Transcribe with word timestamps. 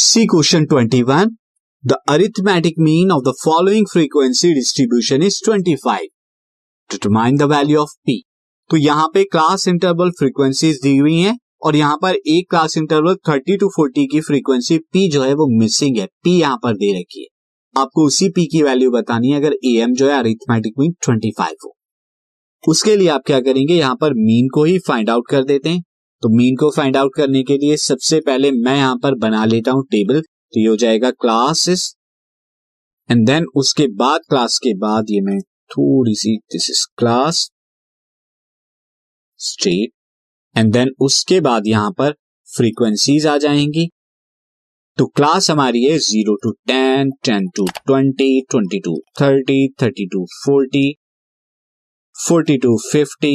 See 0.00 0.28
question 0.28 0.68
21. 0.68 1.38
The 1.84 2.00
arithmetic 2.08 2.78
mean 2.78 3.10
of 3.10 3.24
the 3.24 3.36
following 3.44 3.84
frequency 3.84 4.54
distribution 4.54 5.22
is 5.22 5.40
25. 5.40 6.04
Determine 6.90 7.38
the 7.38 7.48
value 7.52 7.78
of 7.78 7.94
P 8.06 8.16
तो 8.70 8.76
यहाँ 8.76 9.08
पे 9.14 9.24
class 9.24 9.66
interval 9.68 10.10
frequencies 10.10 10.78
दी 10.82 10.96
हुई 10.96 11.16
हैं 11.16 11.36
और 11.62 11.76
यहाँ 11.76 11.96
पर 12.02 12.14
एक 12.14 12.46
क्लास 12.50 12.76
इंटरवल 12.76 13.16
30 13.28 13.58
टू 13.60 13.70
40 13.78 14.06
की 14.12 14.20
फ्रीक्वेंसी 14.20 14.78
पी 14.92 15.08
जो 15.10 15.22
है 15.24 15.32
वो 15.34 15.48
मिसिंग 15.58 15.98
है 15.98 16.06
पी 16.24 16.38
यहाँ 16.40 16.56
पर 16.62 16.76
दे 16.76 16.92
रखी 17.00 17.20
है 17.20 17.82
आपको 17.82 18.06
उसी 18.06 18.28
पी 18.28 18.46
की 18.46 18.62
वैल्यू 18.62 18.90
बतानी 18.90 19.30
है 19.30 19.40
अगर 19.40 19.56
ए 19.64 19.76
एम 19.82 19.94
जो 19.94 20.10
है 20.10 20.18
अरिथमेटिक 20.18 20.74
मीन 20.78 20.94
25 21.08 21.64
हो 21.64 21.74
उसके 22.68 22.96
लिए 22.96 23.08
आप 23.08 23.22
क्या 23.26 23.40
करेंगे, 23.40 23.74
यहाँ 23.74 23.96
पर 23.96 24.14
मीन 24.14 24.48
को 24.54 24.64
ही 24.64 24.78
फाइंड 24.78 25.10
आउट 25.10 25.28
कर 25.30 25.44
देते 25.44 25.68
हैं 25.68 25.82
तो 26.22 26.28
मीन 26.28 26.56
को 26.56 26.70
फाइंड 26.70 26.96
आउट 26.96 27.14
करने 27.14 27.42
के 27.42 27.56
लिए 27.58 27.76
सबसे 27.76 28.20
पहले 28.20 28.50
मैं 28.52 28.76
यहाँ 28.76 28.96
पर 28.96 29.14
बना 29.14 29.44
लेता 29.44 29.70
हूँ 29.70 29.84
टेबल 29.86 30.20
तो 30.20 30.60
ये 30.60 30.66
हो 30.66 30.76
जाएगा 30.76 31.10
क्लासेस 31.10 31.92
एंड 33.08 33.26
देन 33.26 33.44
उसके 33.56 33.86
बाद 33.96 34.20
क्लास 34.28 34.58
के 34.58 34.74
बाद 34.74 35.10
ये 35.10 35.20
मैं 35.20 35.38
थोड़ी 35.70 36.14
सी 36.14 36.36
this 36.52 36.70
is 36.70 36.84
class 36.98 37.48
state 39.40 39.90
and 40.54 40.72
then 40.72 40.90
उसके 41.00 41.40
बाद 41.40 41.66
यहाँ 41.66 41.90
पर 41.90 42.14
फ्रीक्वेंसीज 42.48 43.26
आ 43.26 43.36
जाएँगी। 43.38 43.88
तो 44.98 45.06
क्लास 45.06 45.50
हमारी 45.50 45.82
है 45.84 45.98
zero 45.98 46.34
to 46.34 46.50
ten 46.66 47.10
ten 47.24 47.48
to 47.48 47.66
twenty 47.86 48.40
twenty 48.50 48.80
to 48.80 48.96
thirty 49.20 49.68
thirty 49.82 50.06
to 50.06 50.24
forty 50.44 50.92
forty 52.16 52.56
to 52.58 52.76
fifty 52.92 53.34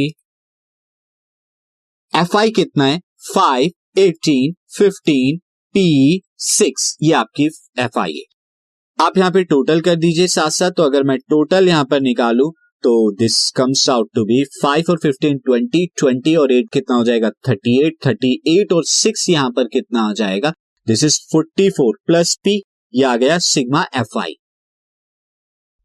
F 2.14 2.36
I 2.38 2.50
कितना 2.52 2.86
है? 2.86 3.00
Five 3.36 4.00
eighteen 4.00 4.54
fifteen 4.78 5.38
P 5.76 6.22
six 6.40 6.96
ये 7.04 7.14
आपकी 7.14 7.46
एफ़ 7.80 7.98
आई 8.00 8.14
है। 8.14 9.06
आप 9.06 9.18
यहाँ 9.18 9.32
पे 9.32 9.44
टोटल 9.44 9.82
कर 9.82 9.96
दीजिए 9.96 10.28
साथ 10.28 10.50
साथ 10.50 10.72
तो 10.72 10.84
अगर 10.84 11.04
मैं 11.04 11.18
टोटल 11.20 11.68
यहाँ 11.68 11.86
पर 11.86 12.02
निकालू 12.02 12.50
तो 12.84 12.94
this 13.16 13.40
comes 13.56 13.90
out 13.90 14.10
to 14.16 14.26
be 14.26 14.44
five 14.62 14.92
और 14.92 14.98
फिफ्टीन 15.04 15.38
ट्वेंटी 15.38 15.86
ट्वेंटी 15.98 16.36
और 16.36 16.52
एट 16.52 16.70
कितना 16.74 16.96
हो 16.96 17.04
जाएगा? 17.04 17.30
थर्टी 17.50 17.80
एट 17.86 17.98
थर्टी 18.06 18.34
एट 18.50 18.74
और 18.74 18.84
सिक्स 18.86 19.30
यहाँ 19.30 19.50
पर 19.52 19.68
कितना 19.74 20.08
आ 20.10 20.14
जाएगा? 20.14 20.54
This 20.88 21.04
is 21.04 21.20
forty 21.32 21.70
four 21.70 21.98
plus 22.08 22.36
P 22.44 22.62
ये 22.94 23.04
आ 23.04 23.16
गया 23.16 23.40
सिग्मा 23.40 23.86
एफ़ 23.96 24.18
आई 24.20 24.36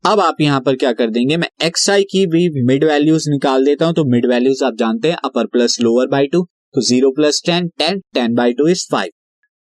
अब 0.04 0.20
आप 0.20 0.36
यहाँ 0.40 0.60
पर 0.60 0.76
क्या 0.76 0.92
कर 0.92 1.10
देंगे? 1.10 1.36
मैं 1.36 1.48
एक्स 1.62 1.88
आई 1.90 2.02
की 2.02 2.24
भी 2.26 2.62
मिड 2.64 2.84
वैल्यूज़ 2.84 3.28
निकाल 3.30 3.64
देता 3.64 3.86
हूँ 3.86 3.94
तो 3.94 4.04
मिड 4.04 4.26
वैल्यूज़ 4.26 4.62
आप 4.64 4.74
जानते 4.74 5.10
हैं 5.10 5.16
upper 5.24 5.46
plus 5.46 5.76
lower 5.80 6.06
by 6.06 6.26
two 6.26 6.42
तो 6.74 6.80
zero 6.80 7.10
plus 7.10 7.42
ten 7.46 7.68
ten 7.78 8.00
ten 8.14 8.34
by 8.34 8.52
two 8.52 8.66
is 8.68 8.86
five 8.92 9.10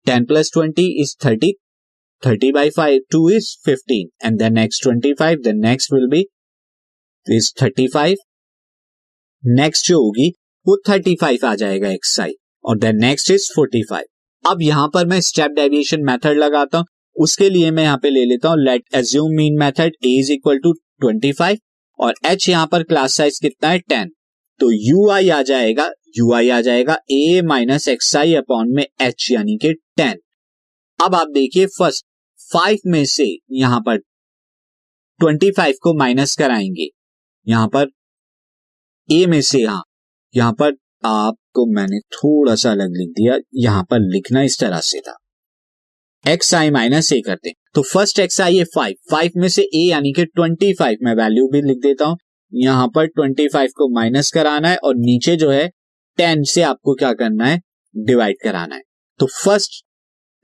ten 0.06 0.24
plus 0.24 0.50
twenty 0.54 0.86
is 1.02 1.14
thirty 1.24 1.52
thirty 2.22 2.50
by 2.52 2.70
five 2.70 3.00
two 3.10 3.28
is 3.30 3.50
fifteen 3.64 4.08
and 4.26 4.38
then 4.38 4.54
next 4.54 4.82
twenty 4.82 5.12
five 5.14 5.38
then 5.44 5.58
next 5.58 5.92
will 5.92 6.08
be 6.10 6.24
is 7.26 7.52
thirty 7.62 7.86
five 7.88 8.16
next 9.42 9.88
जो 9.88 9.98
होगी, 9.98 10.28
वो 10.66 10.76
thirty 10.88 11.14
five 11.20 11.46
आ 11.46 11.54
जाएगा 11.54 11.90
X 11.90 12.18
I 12.20 12.34
और 12.64 12.78
then 12.78 12.96
next 12.96 13.30
is 13.30 13.50
forty 13.56 13.82
five 13.90 14.50
अब 14.50 14.62
यहाँ 14.62 14.88
पर 14.94 15.06
मैं 15.06 15.20
step 15.20 15.50
deviation 15.56 16.04
method 16.04 16.38
लगाता 16.38 16.78
हूँ 16.78 16.86
उसके 17.16 17.48
लिए 17.50 17.70
मैं 17.70 17.82
यहाँ 17.82 17.98
पे 18.02 18.10
ले 18.10 18.24
लेता 18.24 18.48
हूँ 18.48 18.58
let 18.64 18.84
assume 18.94 19.34
mean 19.36 19.58
method 19.58 19.92
A 20.06 20.18
is 20.20 20.32
equal 20.32 20.58
to 20.58 20.72
twenty 20.72 21.32
five 21.32 21.58
और 21.98 22.14
एच 22.26 22.48
यहाँ 22.48 22.66
पर 22.66 22.82
क्लास 22.82 23.14
साइज़ 23.14 23.40
कितना 23.42 23.68
है? 23.70 23.78
टेन 23.78 24.10
तो 24.60 24.70
यू 24.70 25.08
आई 25.10 25.28
आ 25.28 25.42
जाएगा 25.42 25.90
यू 26.18 26.32
आई 26.34 26.48
आ 26.50 26.60
जाएगा 26.60 26.98
A 27.10 27.40
minus 27.44 27.88
X 27.88 28.14
I 28.16 28.34
upon 28.34 28.74
में 28.74 28.86
एच 29.02 29.30
यानी 29.30 29.56
कि 29.62 29.72
टेन 29.96 30.18
अब 30.98 31.14
आप 31.14 31.28
देखिए 31.28 31.66
फ़र्स्ट 31.78 32.04
फाइव 32.52 32.78
में 32.86 33.04
से 33.04 33.26
यहाँ 33.52 33.80
पर 33.80 33.98
ट्वेंटी 35.20 35.50
फाइव 35.50 35.74
को 35.82 35.92
माइनस 35.98 36.34
कराएँगे। 36.36 36.86
यहाँ 37.46 37.68
पर 37.68 37.86
ए 39.08 39.26
में 39.26 39.40
से 39.40 39.58
यहाँ 39.58 39.82
यहाँ 40.34 40.52
पर 40.52 40.72
आपको 41.04 41.66
मैंने 41.74 41.98
थोड़ा 42.16 42.54
सा 42.54 42.70
अलग 42.70 42.96
लिख 42.96 43.08
दिया, 43.08 43.36
यहाँ 43.54 43.82
पर 43.90 44.00
लिखना 44.00 44.42
इस 44.42 44.58
तरह 44.60 44.80
से 44.80 45.00
था। 45.00 45.16
एक्स 46.24 46.52
आई 46.54 46.70
माइनस 46.70 47.12
ए 47.12 47.20
करते 47.20 47.48
हैं। 47.48 47.54
तो 47.74 47.82
फ़र्स्ट 47.82 48.18
एक्स 48.18 48.40
आई 48.40 48.56
है 48.56 48.64
फाइव 48.74 48.94
फाइव 49.10 49.30
में 49.36 49.48
से 49.48 49.62
ए 49.74 49.78
यानी 49.78 50.12
कि 50.12 50.24
ट्वेंटी 50.24 50.72
फाइव 50.74 50.98
में 51.02 51.14
वैल्यू 51.14 51.46
भी 51.52 51.62
लिख 51.62 51.78
देता 51.82 52.04
हूँ। 52.04 52.16
यहाँ 52.52 52.86
पर 52.88 53.06
ट्वेंटी 53.06 53.46
फाइव 53.48 53.70
को 53.76 53.88
माइनस 53.94 54.30
कराना 54.30 54.68
है 54.68 54.76
और 54.76 54.94
नीचे 54.96 55.34
जो 55.36 55.50
है 55.50 55.66
टेन 56.18 56.42
से 56.44 56.62
आपको 56.62 56.94
क्या 56.94 57.12
करना 57.12 57.46
है? 57.46 57.60
डिवाइड 57.94 58.36
कराना 58.42 58.74
है। 58.74 58.82
तो 59.20 59.26
फ़र्स्ट 59.34 59.82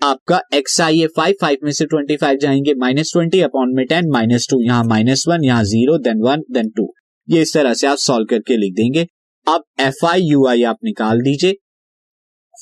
आपका 0.03 0.41
एक्स 0.55 0.81
आई 0.81 0.99
है 0.99 1.07
फाइव 1.17 1.35
फाइव 1.41 1.59
में 1.65 1.71
से 1.73 1.87
ट्वेंटी 1.87 2.17
फाइव 2.17 2.39
जाएँगे। 2.39 2.75
माइनस 2.79 3.13
ट्वेंटी 3.13 3.41
अपॉन 3.41 3.75
में 3.77 3.85
टेन 3.87 4.11
माइनस 4.13 4.47
टू 4.51 4.61
यहाँ 4.63 4.85
माइनस 4.85 5.25
वन 5.29 5.45
यहाँ 5.45 5.65
zero 5.65 5.99
then 6.01 6.23
one 6.23 6.43
then 6.53 6.71
two 6.77 6.93
ये 7.29 7.43
इस 7.43 7.55
तरह 7.55 7.75
से 7.75 7.87
आप 7.87 7.99
सॉल्व 7.99 8.27
करके 8.27 8.57
लिख 8.57 8.75
देंगे। 8.75 9.07
अब 9.47 9.65
एफ़ 9.81 10.05
आई 10.07 10.23
यू 10.23 10.47
आई 10.47 10.63
आप 10.65 10.79
निकाल 10.85 11.21
दीजिए। 11.21 11.57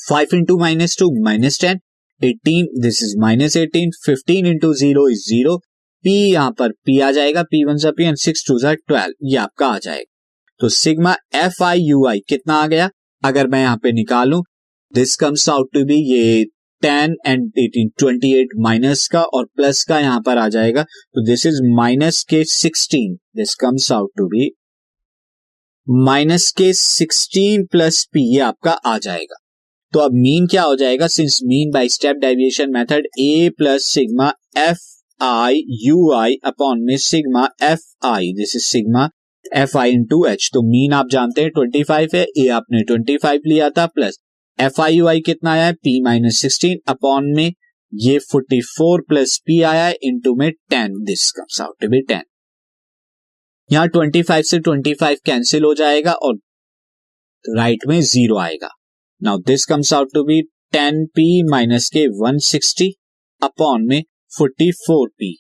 Five 0.09 0.35
into 0.35 0.59
minus 0.59 0.97
two 0.99 1.11
minus 1.25 1.61
ten 1.61 1.81
18 2.21 2.67
this 2.83 3.03
is 3.03 3.15
minus 3.21 3.57
eighteen 3.57 3.91
fifteen 4.05 4.47
into 4.47 4.73
zero 4.75 5.09
is 5.09 5.25
zero 5.29 5.57
P 6.05 6.13
यहाँ 6.33 6.51
पर 6.51 6.73
पी 6.87 6.99
आ 7.01 7.11
जाएगा 7.11 7.43
पी 7.43 7.63
वन 7.65 7.77
सा 7.77 7.91
पी 7.91 8.05
एंड 8.05 8.17
सिक्स 8.17 8.47
टू 8.49 8.59
सा 8.59 8.73
ट्वेल्व 8.75 9.27
ये 9.31 9.37
आपका 9.37 9.67
आ 9.67 9.79
जाएगा। 9.79 10.13
तो 10.61 10.69
sigma 10.69 11.15
F 11.35 11.63
I 11.65 11.81
U 11.81 12.07
I 12.07 12.21
कितना 12.29 12.55
आ 12.55 12.67
गया? 12.67 12.89
अगर 13.23 13.47
मैं 13.47 13.61
यहाँ 13.61 13.77
पे 13.77 13.93
निकालू 13.93 14.43
this 14.95 15.17
comes 15.17 15.49
out 15.49 15.69
to 15.73 15.85
be 15.85 15.97
ये 16.13 16.45
ten 16.83 17.17
and 17.27 17.51
eighteen 17.59 17.89
twenty 17.99 18.33
eight 18.41 18.49
minus 18.59 19.07
का 19.09 19.23
और 19.23 19.45
प्लस 19.57 19.85
का 19.85 19.99
यहाँ 20.01 20.21
पर 20.21 20.39
आ 20.39 20.49
जाएगा। 20.49 20.83
तो 20.83 21.25
दिस 21.27 21.47
इज़ 21.47 21.61
माइनस 21.77 22.23
के 22.31 22.45
sixteen 22.45 23.17
this 23.37 23.55
comes 23.55 23.91
out 23.93 24.11
to 24.17 24.27
be 24.27 24.51
minus 25.87 26.51
के 26.51 26.73
सिक्सटीन 26.73 27.67
प्लस 27.67 28.05
पी 28.13 28.35
ये 28.35 28.41
आपका 28.43 28.71
आ 28.71 28.99
जाएगा। 28.99 29.37
तो 29.97 30.01
अब 30.01 30.13
मीन 30.13 30.47
क्या 30.47 30.63
हो 30.63 30.75
जाएगा? 30.77 31.07
Since 31.07 31.39
mean 31.45 31.71
by 31.71 31.89
step 31.89 32.17
deviation 32.17 32.71
method 32.71 33.07
A 33.21 33.51
plus 33.59 33.85
sigma 33.85 34.27
F 34.57 34.81
I 35.25 35.63
U 35.85 36.13
I 36.13 36.35
upon 36.45 36.81
में 36.81 36.97
sigma 36.97 37.49
F 37.63 38.07
I 38.07 38.33
this 38.33 38.57
is 38.57 38.63
sigma 38.63 39.09
F 39.55 39.79
I 39.79 39.91
into 39.91 40.25
H 40.27 40.51
तो 40.55 40.63
मीन 40.63 40.93
आप 40.93 41.09
जानते 41.11 41.41
हैं 41.41 41.51
ट्वेंटी 41.51 41.83
फाइव 41.83 42.09
है 42.15 42.27
ए 42.39 42.47
आपने 42.49 42.83
ट्वेंटी 42.83 43.17
फाइव 43.17 43.41
लिया 43.47 43.71
था 43.71 43.87
plus 43.87 44.19
F 44.59 44.81
I 44.81 44.97
U 44.97 45.07
I 45.07 45.21
कितना 45.21 45.53
आया 45.53 45.67
है? 45.67 45.73
पी 45.73 46.01
माइनस 46.03 46.39
सिक्सटीन 46.39 46.79
अपॉन 46.89 47.33
में 47.37 47.53
ये 47.95 48.19
फोर्टी 48.19 48.61
फोर 48.61 49.05
प्लस 49.09 49.39
पी 49.39 49.61
आया 49.63 49.87
है 49.87 49.99
इंटू 50.03 50.35
में 50.35 50.51
ten 50.53 51.03
this 51.05 51.31
comes 51.33 51.61
out 51.61 51.81
to 51.81 51.89
be 51.89 52.03
ten 52.03 52.23
यहाँ 53.73 53.89
ट्वेंटी 53.89 54.23
फाइव 54.23 54.43
से 54.43 54.59
ट्वेंटी 54.59 54.95
फाइव 54.95 55.19
कैंसिल 55.27 55.65
हो 55.65 55.75
जाएगा 55.75 56.13
और 56.13 56.39
राइट 57.45 57.87
में 57.89 58.01
ज़ीरो 58.01 58.39
आएगा। 58.39 58.76
Now 59.23 59.39
this 59.39 59.65
comes 59.67 59.93
out 59.95 60.09
to 60.15 60.23
be 60.25 60.41
ten 60.73 61.05
P 61.07 61.43
minus 61.51 61.89
के 61.91 62.07
वन 62.17 62.39
सिक्सटी 62.39 62.89
अपॉन 63.43 63.87
में 63.89 64.03
फोर्टी 64.39 64.71
फोर 64.79 65.09
पी 65.19 65.31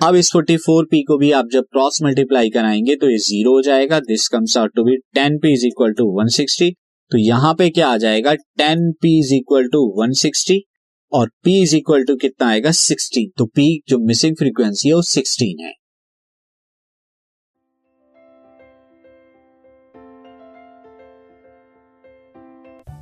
अब 0.00 0.14
इस 0.16 0.30
फोर्टी 0.32 0.56
फोर 0.56 0.86
पी 0.90 1.02
को 1.08 1.18
भी 1.18 1.30
आप 1.30 1.48
जब 1.52 1.64
क्रॉस 1.72 1.98
मल्टीप्लाई 2.02 2.50
कराएँगे 2.50 2.96
तो 2.96 3.10
ये 3.10 3.18
ज़ीरो 3.18 3.52
हो 3.54 3.62
जाएगा। 3.62 3.98
This 4.00 4.28
comes 4.28 4.56
out 4.58 4.74
to 4.76 4.84
be 4.84 4.96
ten 5.14 5.38
P 5.38 5.52
is 5.52 5.66
equal 5.66 5.92
to 5.92 6.06
one 6.18 6.28
sixty 6.36 6.70
तो 7.12 7.18
यहाँ 7.18 7.54
पे 7.54 7.68
क्या 7.70 7.88
आ 7.88 7.96
जाएगा? 7.96 8.34
Ten 8.34 8.90
P 9.02 9.18
is 9.18 9.34
equal 9.34 9.68
to 9.72 9.84
one 10.00 10.12
sixty 10.22 10.60
और 11.12 11.30
पी 11.44 11.60
इज़ 11.62 11.76
इक्वल 11.76 12.04
टू 12.04 12.16
कितना 12.16 12.48
आएगा? 12.48 12.70
सिक्सटीन 12.70 13.30
तो 13.38 13.46
पी 13.46 13.68
जो 13.88 13.98
मिसिंग 14.06 14.36
फ्रीक्वेंसी 14.36 14.88
है 14.88 14.94
वो 14.94 15.02
सिक्सटीन 15.10 15.64
है। 15.66 15.72